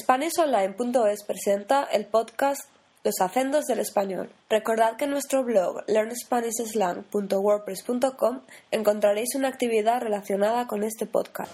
SpanishOnline.es 0.00 1.24
presenta 1.26 1.84
el 1.84 2.06
podcast 2.06 2.62
Los 3.04 3.20
acentos 3.20 3.66
del 3.66 3.80
español. 3.80 4.30
Recordad 4.48 4.96
que 4.96 5.04
en 5.04 5.10
nuestro 5.10 5.44
blog 5.44 5.84
learnspanishslang.wordpress.com 5.88 8.40
encontraréis 8.70 9.34
una 9.34 9.48
actividad 9.48 10.00
relacionada 10.00 10.66
con 10.66 10.84
este 10.84 11.04
podcast. 11.04 11.52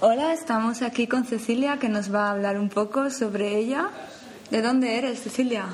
Hola, 0.00 0.32
estamos 0.32 0.82
aquí 0.82 1.06
con 1.06 1.24
Cecilia 1.24 1.78
que 1.78 1.88
nos 1.88 2.12
va 2.12 2.26
a 2.26 2.32
hablar 2.32 2.58
un 2.58 2.68
poco 2.68 3.10
sobre 3.10 3.56
ella. 3.56 3.90
¿De 4.50 4.60
dónde 4.60 4.98
eres, 4.98 5.20
Cecilia? 5.20 5.66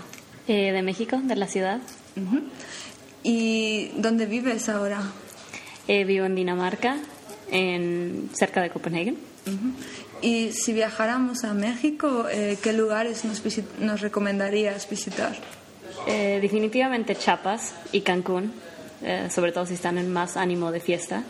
Eh, 0.46 0.72
de 0.72 0.82
México, 0.82 1.18
de 1.22 1.36
la 1.36 1.46
ciudad. 1.46 1.80
Ujú. 2.16 2.42
¿Y 3.22 3.92
dónde 3.96 4.26
vives 4.26 4.68
ahora? 4.68 5.00
Eh, 5.88 6.04
vivo 6.04 6.26
en 6.26 6.34
Dinamarca, 6.34 6.98
en, 7.54 8.28
cerca 8.34 8.60
de 8.60 8.68
Copenhague. 8.70 9.12
Ujú. 9.46 9.72
Y 10.20 10.52
si 10.52 10.72
viajáramos 10.72 11.44
a 11.44 11.54
México, 11.54 12.26
eh, 12.30 12.58
¿qué 12.62 12.72
lugares 12.72 13.24
nos, 13.24 13.42
visi- 13.44 13.64
nos 13.78 14.00
recomendarías 14.00 14.88
visitar? 14.90 15.34
Eh, 16.06 16.38
definitivamente 16.42 17.14
Chiapas 17.14 17.74
y 17.92 18.00
Cancún, 18.02 18.52
eh, 19.02 19.28
sobre 19.30 19.52
todo 19.52 19.64
si 19.66 19.74
están 19.74 19.96
en 19.98 20.12
más 20.12 20.36
ánimo 20.36 20.70
de 20.72 20.80
fiesta. 20.80 21.22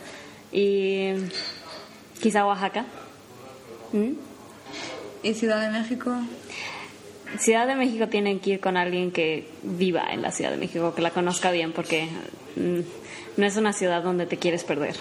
Y 0.51 1.11
quizá 2.21 2.45
Oaxaca. 2.45 2.85
¿Mm? 3.93 4.13
¿Y 5.23 5.33
Ciudad 5.33 5.61
de 5.61 5.69
México? 5.77 6.11
Ciudad 7.39 7.67
de 7.67 7.75
México 7.75 8.07
tienen 8.07 8.39
que 8.39 8.51
ir 8.51 8.59
con 8.61 8.77
alguien 8.77 9.11
que 9.11 9.47
viva 9.63 10.05
en 10.11 10.21
la 10.21 10.31
Ciudad 10.31 10.51
de 10.51 10.57
México, 10.57 10.93
que 10.95 11.01
la 11.01 11.11
conozca 11.11 11.51
bien, 11.51 11.73
porque 11.73 12.07
mm, 12.55 12.79
no 13.37 13.45
es 13.45 13.57
una 13.57 13.73
ciudad 13.73 14.01
donde 14.03 14.25
te 14.25 14.37
quieres 14.37 14.63
perder. 14.63 14.95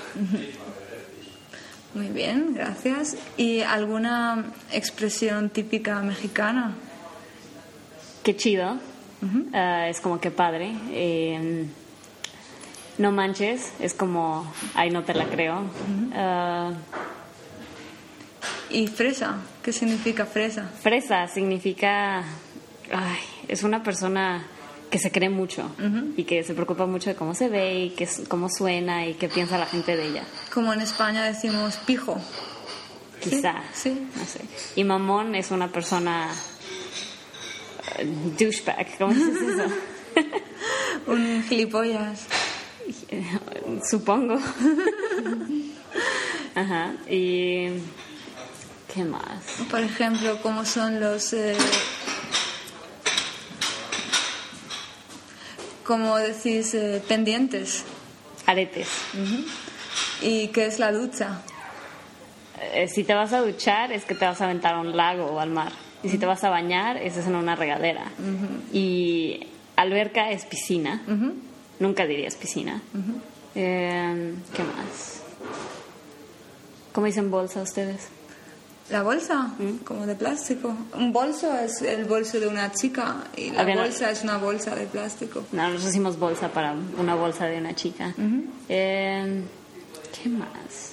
Muy 1.95 2.09
bien, 2.09 2.55
gracias. 2.55 3.16
¿Y 3.37 3.61
alguna 3.61 4.47
expresión 4.73 5.48
típica 5.50 6.01
mexicana? 6.01 6.75
Qué 8.25 8.36
chido. 8.36 8.78
Ah, 9.53 9.89
es 9.89 10.01
como 10.01 10.20
que 10.20 10.31
padre. 10.31 10.73
Eh, 10.91 11.67
no 12.98 13.12
manches, 13.12 13.73
es 13.81 13.95
como, 13.95 14.53
ay, 14.75 14.91
no 14.91 15.05
te 15.05 15.14
la 15.14 15.27
creo. 15.27 15.62
Ah, 16.14 16.73
¿Y 18.70 18.89
fresa? 18.89 19.36
¿Qué 19.62 19.73
significa 19.73 20.27
fresa? 20.27 20.69
fresa 20.83 21.29
significa, 21.29 22.25
ay, 22.92 23.19
es 23.47 23.62
una 23.62 23.83
persona 23.84 24.45
que 24.95 25.00
se 25.00 25.11
cree 25.11 25.28
mucho 25.28 25.69
y 26.17 26.23
que 26.23 26.45
se 26.45 26.55
preocupa 26.55 26.87
mucho 26.87 27.11
de 27.11 27.17
cómo 27.17 27.34
se 27.34 27.48
ve 27.48 27.87
y 27.87 27.91
que, 27.91 28.09
cómo 28.28 28.48
suena 28.48 29.05
y 29.05 29.14
qué 29.14 29.28
piensa 29.28 29.59
la 29.59 29.67
gente 29.67 29.97
de 29.97 30.06
ella. 30.06 30.25
Como 30.53 30.73
en 30.73 30.81
España 30.83 31.25
decimos 31.25 31.78
pijo. 31.84 32.17
Quizá. 33.20 33.56
sí. 33.73 34.06
No 34.17 34.25
sé. 34.25 34.42
Y 34.77 34.84
mamón 34.84 35.34
es 35.34 35.51
una 35.51 35.67
persona 35.67 36.31
eh, 37.98 38.06
douchebag, 38.39 38.97
¿cómo 38.97 39.12
dices 39.12 39.36
eso? 39.42 39.75
Un 41.08 41.42
gilipollas. 41.42 42.29
Supongo. 43.91 44.39
Ajá. 46.55 46.92
Y. 47.11 47.67
¿Qué 48.95 49.03
más? 49.03 49.42
Por 49.69 49.81
ejemplo, 49.81 50.39
¿cómo 50.41 50.64
son 50.64 51.01
los... 51.01 51.33
eh, 51.33 51.56
como 55.84 56.16
decís, 56.16 56.74
eh, 56.74 57.02
pendientes? 57.06 57.84
Aretes. 58.46 58.88
¿Y 60.22 60.48
qué 60.48 60.66
es 60.66 60.78
la 60.78 60.92
ducha? 60.92 61.42
Eh, 62.72 62.88
si 62.88 63.04
te 63.04 63.14
vas 63.14 63.32
a 63.32 63.40
duchar, 63.40 63.92
es 63.92 64.05
que 64.05 64.14
te 64.14 64.24
vas 64.24 64.40
a 64.40 64.44
aventar 64.44 64.74
a 64.74 64.80
un 64.80 64.96
lago 64.96 65.27
o 65.27 65.40
al 65.40 65.50
mar. 65.50 65.72
Y 66.02 66.08
si 66.08 66.18
te 66.18 66.27
vas 66.27 66.44
a 66.44 66.50
bañar, 66.50 66.98
es 66.98 67.16
en 67.16 67.34
una 67.34 67.56
regadera. 67.56 68.10
Y 68.72 69.46
alberca 69.77 70.30
es 70.30 70.44
piscina. 70.44 71.02
Nunca 71.78 72.06
dirías 72.06 72.34
piscina. 72.36 72.83
Eh, 73.55 74.34
¿Qué 74.55 74.62
más? 74.62 75.23
¿Cómo 76.92 77.06
dicen 77.06 77.30
bolsa 77.30 77.62
ustedes? 77.62 78.08
¿La 78.90 79.02
bolsa? 79.02 79.50
Mm. 79.58 79.78
Como 79.84 80.06
de 80.06 80.14
plástico. 80.14 80.77
Un 80.95 81.12
bolso 81.12 81.56
es 81.58 81.80
el 81.83 82.05
bolso 82.05 82.39
de 82.39 82.46
una 82.46 82.70
chica 82.72 83.17
y 83.36 83.50
la 83.50 83.64
no. 83.64 83.80
bolsa 83.83 84.11
es 84.11 84.22
una 84.22 84.36
bolsa 84.36 84.74
de 84.74 84.86
plástico. 84.86 85.45
No, 85.52 85.62
nosotros 85.62 85.86
decimos 85.86 86.18
bolsa 86.18 86.48
para 86.48 86.74
una 86.98 87.14
bolsa 87.14 87.46
de 87.46 87.58
una 87.58 87.74
chica. 87.74 88.14
Eh, 88.68 89.42
¿Qué 90.23 90.28
más? 90.28 90.92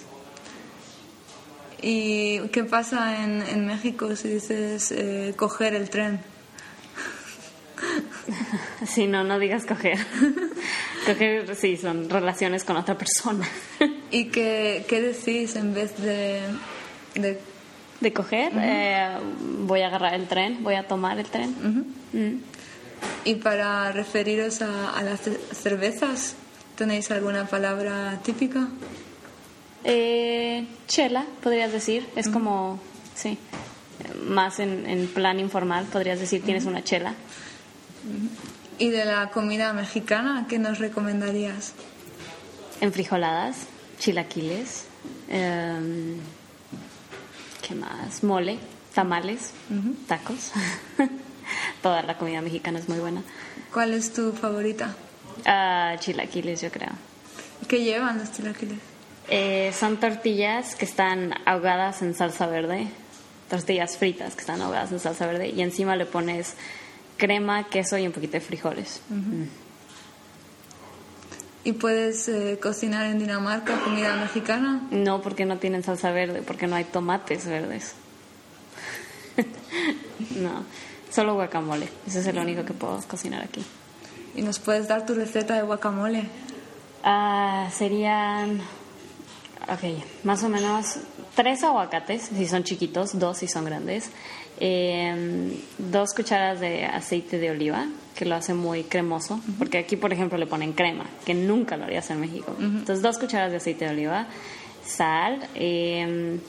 ¿Y 1.81 2.39
qué 2.49 2.63
pasa 2.63 3.23
en, 3.23 3.41
en 3.41 3.65
México 3.65 4.15
si 4.15 4.29
dices 4.29 4.91
eh, 4.91 5.33
coger 5.35 5.73
el 5.73 5.89
tren? 5.89 6.21
Si 8.87 9.07
no, 9.07 9.23
no 9.23 9.37
digas 9.39 9.65
coger. 9.65 9.97
coger, 11.05 11.55
sí, 11.55 11.77
son 11.77 12.09
relaciones 12.09 12.63
con 12.63 12.77
otra 12.77 12.97
persona. 12.97 13.47
¿Y 14.11 14.25
qué, 14.25 14.85
qué 14.87 15.01
decís 15.01 15.55
en 15.55 15.73
vez 15.73 15.97
de, 16.01 16.41
de 17.15 17.39
De 18.01 18.11
coger, 18.11 18.51
eh, 18.55 19.09
voy 19.59 19.81
a 19.81 19.87
agarrar 19.87 20.15
el 20.15 20.27
tren, 20.27 20.63
voy 20.63 20.75
a 20.75 20.87
tomar 20.87 21.17
el 21.19 21.25
tren. 21.27 21.93
Mm. 22.11 22.35
Y 23.25 23.35
para 23.35 23.91
referiros 23.91 24.61
a, 24.61 24.89
a 24.97 25.03
las 25.03 25.21
ce- 25.21 25.39
cervezas, 25.53 26.33
¿tenéis 26.75 27.09
alguna 27.11 27.45
palabra 27.45 28.19
típica? 28.23 28.67
Eh, 29.83 30.65
chela, 30.87 31.25
podrías 31.43 31.71
decir. 31.71 32.07
Es 32.15 32.27
como, 32.27 32.79
sí, 33.15 33.37
más 34.27 34.59
en, 34.59 34.85
en 34.87 35.07
plan 35.07 35.39
informal, 35.39 35.85
podrías 35.85 36.19
decir, 36.19 36.41
tienes 36.43 36.65
una 36.65 36.83
chela. 36.83 37.13
¿Y 38.79 38.89
de 38.89 39.05
la 39.05 39.29
comida 39.29 39.73
mexicana, 39.73 40.47
qué 40.49 40.57
nos 40.57 40.79
recomendarías? 40.79 41.73
Enfrijoladas, 42.81 43.57
chilaquiles. 43.99 44.85
em, 45.29 46.15
¿Qué 47.71 47.77
más? 47.77 48.21
Mole, 48.21 48.57
tamales, 48.93 49.53
tacos. 50.05 50.51
Toda 51.81 52.01
la 52.01 52.17
comida 52.17 52.41
mexicana 52.41 52.79
es 52.79 52.89
muy 52.89 52.99
buena. 52.99 53.23
¿Cuál 53.73 53.93
es 53.93 54.11
tu 54.11 54.33
favorita? 54.33 54.93
Ah, 55.45 55.95
chilaquiles, 55.97 56.59
yo 56.59 56.69
creo. 56.69 56.89
¿Qué 57.69 57.81
llevan 57.81 58.17
los 58.17 58.33
chilaquiles? 58.33 58.77
Eh, 59.29 59.71
son 59.73 60.01
tortillas 60.01 60.75
que 60.75 60.83
están 60.83 61.33
ahogadas 61.45 62.01
en 62.01 62.13
salsa 62.13 62.45
verde, 62.45 62.89
tortillas 63.49 63.95
fritas 63.95 64.35
que 64.35 64.41
están 64.41 64.61
ahogadas 64.61 64.91
en 64.91 64.99
salsa 64.99 65.25
verde 65.25 65.47
y 65.47 65.61
encima 65.61 65.95
le 65.95 66.05
pones 66.05 66.55
crema, 67.15 67.69
queso 67.69 67.97
y 67.97 68.05
un 68.05 68.11
poquito 68.11 68.33
de 68.33 68.41
frijoles. 68.41 69.01
Mm. 69.07 69.43
¿Y 71.63 71.73
puedes 71.73 72.27
eh, 72.27 72.57
cocinar 72.61 73.05
en 73.05 73.19
Dinamarca 73.19 73.79
comida 73.81 74.15
mexicana? 74.15 74.81
No 74.89 75.21
porque 75.21 75.45
no 75.45 75.57
tienen 75.57 75.83
salsa 75.83 76.11
verde, 76.11 76.41
porque 76.41 76.65
no 76.65 76.75
hay 76.75 76.85
tomates 76.85 77.45
verdes. 77.45 77.93
no, 80.37 80.63
solo 81.11 81.35
guacamole. 81.35 81.87
Ese 82.07 82.21
es 82.21 82.27
el 82.27 82.39
único 82.39 82.65
que 82.65 82.73
puedo 82.73 82.99
cocinar 83.07 83.43
aquí. 83.43 83.63
¿Y 84.35 84.41
nos 84.41 84.57
puedes 84.57 84.87
dar 84.87 85.05
tu 85.05 85.13
receta 85.13 85.53
de 85.53 85.61
guacamole? 85.61 86.23
Ah, 87.03 87.69
serían, 87.71 88.59
ok, 89.67 90.23
más 90.23 90.43
o 90.43 90.49
menos 90.49 90.97
tres 91.35 91.63
aguacates, 91.63 92.23
si 92.35 92.47
son 92.47 92.63
chiquitos, 92.63 93.19
dos 93.19 93.37
si 93.37 93.47
son 93.47 93.65
grandes, 93.65 94.09
eh, 94.59 95.59
dos 95.77 96.13
cucharas 96.15 96.59
de 96.59 96.85
aceite 96.85 97.37
de 97.37 97.51
oliva, 97.51 97.87
que 98.15 98.25
lo 98.25 98.35
hace 98.35 98.53
muy 98.53 98.83
cremoso, 98.83 99.39
porque 99.57 99.77
aquí, 99.77 99.95
por 99.95 100.13
ejemplo, 100.13 100.37
le 100.37 100.47
ponen 100.47 100.73
crema, 100.73 101.05
que 101.25 101.33
nunca 101.33 101.77
lo 101.77 101.85
harías 101.85 102.09
en 102.11 102.19
México. 102.19 102.55
Entonces, 102.59 103.01
dos 103.01 103.17
cucharas 103.17 103.51
de 103.51 103.57
aceite 103.57 103.85
de 103.85 103.91
oliva, 103.91 104.27
sal, 104.85 105.47
eh, 105.55 106.39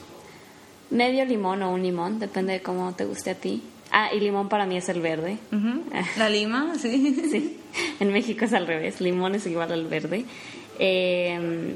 medio 0.89 1.25
limón 1.25 1.63
o 1.63 1.71
un 1.71 1.81
limón, 1.81 2.19
depende 2.19 2.53
de 2.53 2.61
cómo 2.61 2.93
te 2.93 3.05
guste 3.05 3.31
a 3.31 3.35
ti. 3.35 3.63
Ah, 3.91 4.09
y 4.13 4.19
limón 4.19 4.49
para 4.49 4.65
mí 4.65 4.77
es 4.77 4.89
el 4.89 5.01
verde. 5.01 5.37
¿La 6.17 6.29
lima? 6.29 6.73
Sí. 6.79 7.27
Sí, 7.31 7.59
en 7.99 8.11
México 8.11 8.45
es 8.45 8.53
al 8.53 8.67
revés, 8.67 9.01
limón 9.01 9.35
es 9.35 9.45
igual 9.45 9.71
al 9.71 9.87
verde. 9.87 10.25
Eh, 10.79 11.75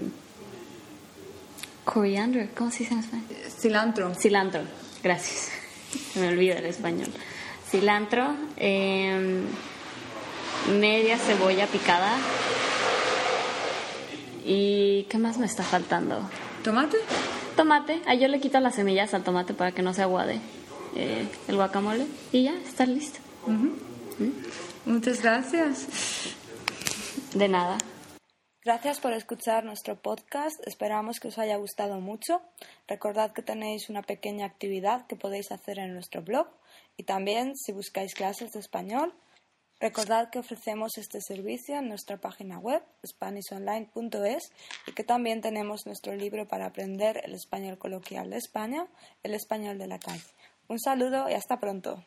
coriander, 1.83 2.49
¿cómo 2.55 2.71
se 2.71 2.79
dice 2.79 2.93
en 2.93 2.99
español? 2.99 3.27
Cilantro. 3.59 4.15
Cilantro, 4.15 4.61
gracias. 5.03 5.51
Me 6.15 6.27
olvida 6.27 6.55
el 6.55 6.65
español. 6.65 7.09
Cilantro, 7.69 8.35
eh, 8.57 9.41
media 10.67 11.17
cebolla 11.17 11.67
picada. 11.67 12.17
¿Y 14.45 15.03
qué 15.09 15.17
más 15.17 15.37
me 15.37 15.45
está 15.45 15.63
faltando? 15.63 16.29
¿Tomate? 16.63 16.97
Tomate, 17.55 18.01
ah, 18.05 18.13
yo 18.13 18.27
le 18.27 18.39
quito 18.39 18.59
las 18.59 18.75
semillas 18.75 19.13
al 19.13 19.23
tomate 19.23 19.53
para 19.53 19.71
que 19.71 19.81
no 19.81 19.93
se 19.93 20.03
aguade 20.03 20.39
eh, 20.95 21.27
el 21.47 21.55
guacamole 21.55 22.05
y 22.31 22.43
ya, 22.43 22.53
está 22.65 22.85
listo. 22.85 23.19
Muchas 24.85 25.21
gracias. 25.21 25.87
De 27.33 27.47
nada. 27.47 27.77
Gracias 28.63 28.99
por 28.99 29.13
escuchar 29.13 29.63
nuestro 29.63 29.95
podcast. 29.95 30.59
Esperamos 30.67 31.19
que 31.19 31.29
os 31.29 31.37
haya 31.37 31.55
gustado 31.57 32.01
mucho. 32.01 32.41
Recordad 32.87 33.31
que 33.31 33.41
tenéis 33.41 33.89
una 33.89 34.01
pequeña 34.01 34.45
actividad 34.45 35.07
que 35.07 35.15
podéis 35.15 35.51
hacer 35.51 35.79
en 35.79 35.93
nuestro 35.93 36.21
blog 36.21 36.47
y 36.97 37.03
también 37.03 37.55
si 37.55 37.71
buscáis 37.71 38.13
clases 38.13 38.51
de 38.51 38.59
español. 38.59 39.13
Recordad 39.79 40.31
que 40.31 40.39
ofrecemos 40.39 40.97
este 40.97 41.21
servicio 41.21 41.77
en 41.77 41.87
nuestra 41.87 42.17
página 42.17 42.57
web 42.57 42.81
spanishonline.es 43.05 44.51
y 44.87 44.91
que 44.93 45.03
también 45.03 45.41
tenemos 45.41 45.85
nuestro 45.85 46.15
libro 46.15 46.47
para 46.47 46.65
aprender 46.65 47.21
el 47.23 47.35
español 47.35 47.77
coloquial 47.77 48.31
de 48.31 48.37
España, 48.37 48.87
el 49.21 49.35
español 49.35 49.77
de 49.77 49.87
la 49.87 49.99
calle. 49.99 50.23
Un 50.67 50.79
saludo 50.79 51.29
y 51.29 51.33
hasta 51.33 51.59
pronto. 51.59 52.03